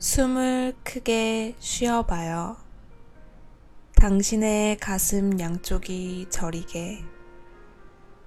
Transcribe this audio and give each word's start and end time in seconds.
숨을 0.00 0.74
크게 0.84 1.56
쉬어봐요. 1.58 2.56
당신의 3.96 4.76
가슴 4.76 5.40
양쪽이 5.40 6.26
저리게 6.30 7.04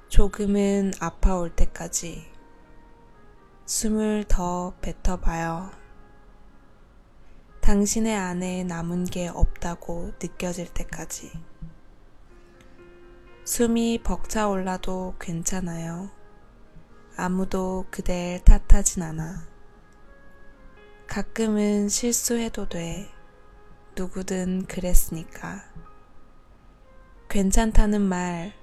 조금은 0.10 0.92
아파올 1.00 1.50
때까지 1.55 2.25
숨을 3.65 4.25
더 4.28 4.73
뱉어봐요. 4.82 5.71
당신의 7.61 8.18
안에 8.18 8.65
남은 8.65 9.06
게 9.06 9.29
없다고 9.29 10.11
느껴질 10.21 10.74
때까지. 10.74 11.32
숨이 13.46 14.01
벅차올라도 14.04 15.15
괜찮아요. 15.21 16.10
아무도 17.15 17.86
그댈 17.89 18.42
탓하진 18.43 19.04
않아. 19.04 19.50
가끔은 21.11 21.89
실수해도 21.89 22.70
돼. 22.70 23.10
누구든 23.97 24.65
그랬으니까. 24.65 25.61
괜찮다는 27.28 28.00
말, 28.00 28.54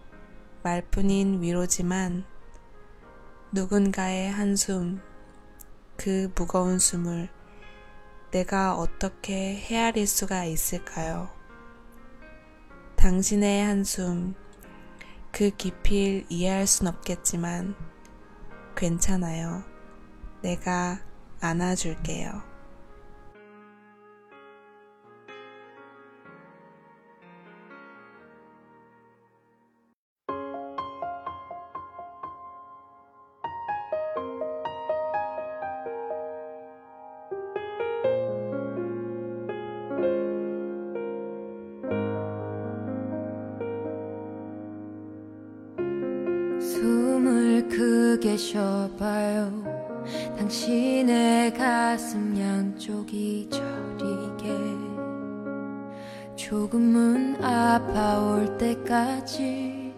말뿐인 0.63 1.43
위로지만 1.43 2.25
누군가의 3.53 4.31
한숨, 4.31 5.03
그 5.99 6.33
무거운 6.35 6.79
숨을 6.79 7.29
내가 8.31 8.77
어떻게 8.77 9.55
헤아릴 9.55 10.07
수가 10.07 10.47
있을까요? 10.47 11.29
당신의 12.97 13.67
한숨, 13.67 14.35
그 15.33 15.51
깊이를 15.51 16.25
이해할 16.31 16.67
순 16.67 16.87
없겠지만 16.87 17.77
괜찮아요. 18.75 19.65
내가 20.41 21.07
안아줄게요. 21.41 22.43
숨을 46.61 47.69
크게 47.69 48.37
쉬어봐요 48.37 49.88
당신의 50.37 51.55
가슴 51.55 52.39
양쪽이 52.39 53.49
저리게 53.51 54.49
조금은 56.37 57.43
아파올 57.43 58.57
때까지 58.59 59.93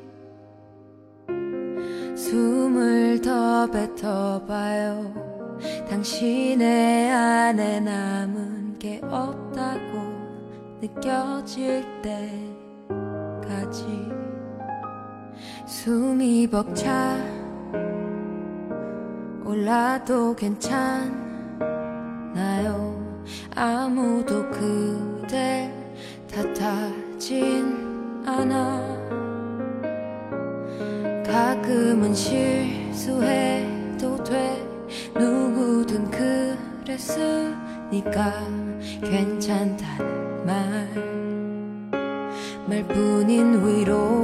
숨을 2.16 3.20
더 3.22 3.70
뱉어봐요. 3.70 5.30
당신의 5.88 7.10
안에 7.10 7.80
남은 7.80 8.78
게 8.78 9.00
없다고 9.02 10.20
느껴질 10.80 11.84
때까지 12.88 13.84
숨이 15.66 16.48
벅차 16.48 17.39
올라도 19.50 20.36
괜찮나요. 20.36 21.10
아무도 23.56 24.48
그댈 24.48 25.74
탓하진 26.32 28.22
않아. 28.24 28.80
가끔은 31.26 32.14
실수해도 32.14 33.02
돼. 34.22 34.64
누구든 35.16 36.08
그랬으니까 36.84 38.32
괜찮다는 39.02 40.46
말. 40.46 41.10
말뿐인 42.68 43.66
위로 43.66 44.19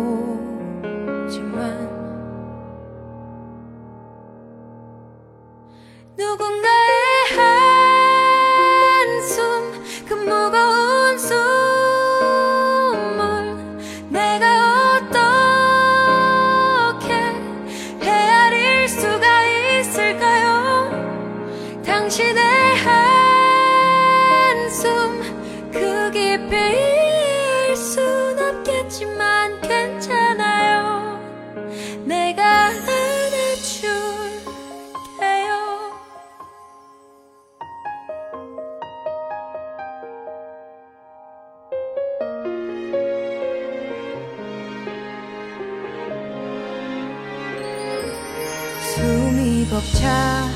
벅차. 49.76 50.48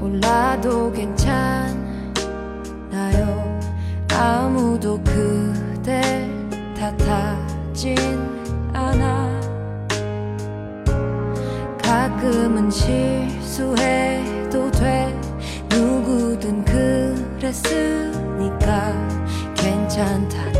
올라도 0.00 0.90
괜찮아요. 0.90 1.78
아무도 4.12 5.00
그댈 5.04 6.28
탓하진 6.76 7.96
않아. 8.72 9.30
가끔은 11.80 12.68
실수해도 12.68 14.68
돼. 14.72 15.16
누구든 15.68 16.64
그랬으니까 17.38 18.92
괜찮다 19.54 20.53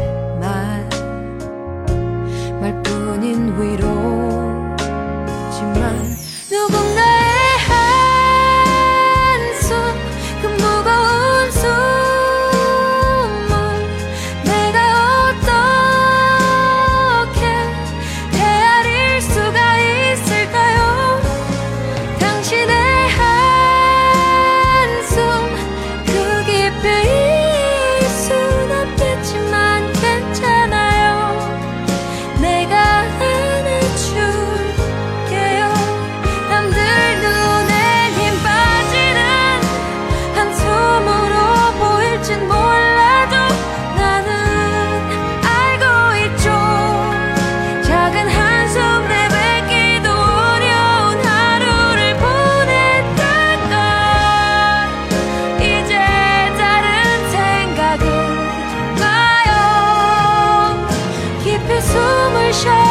谁 62.54 62.83